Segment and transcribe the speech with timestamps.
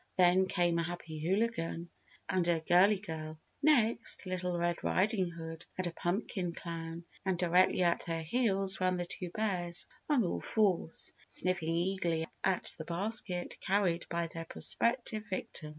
[0.17, 1.87] Then came a Happy Hooligan
[2.27, 7.83] and a Girlie Girl; next, Little Red Riding Hood and a Pumpkin Clown and directly
[7.83, 13.59] at their heels ran the two bears on all fours, sniffing eagerly at the basket
[13.59, 15.69] carried by their prospective victim.